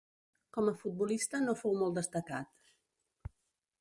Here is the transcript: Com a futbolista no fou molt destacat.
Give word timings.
Com 0.55 0.69
a 0.69 0.73
futbolista 0.79 1.41
no 1.43 1.55
fou 1.59 1.77
molt 1.85 1.99
destacat. 1.99 3.35